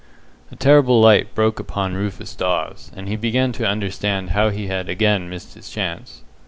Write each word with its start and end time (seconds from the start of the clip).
A 0.51 0.55
terrible 0.55 0.99
light 0.99 1.35
broke 1.35 1.59
upon 1.59 1.93
Rufus 1.93 2.33
Dawes, 2.33 2.91
and 2.95 3.07
he 3.07 3.15
began 3.15 3.51
to 3.51 3.67
understand 3.67 4.31
how 4.31 4.49
he 4.49 4.65
had 4.65 4.89
again 4.89 5.29
missed 5.29 5.53
his 5.53 5.69
chance. 5.69 6.23